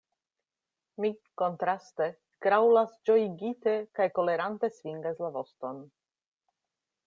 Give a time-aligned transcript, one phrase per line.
[1.03, 2.07] Mi, kontraste,
[2.47, 5.87] graŭlas ĝojigite kaj kolerante svingas la voston.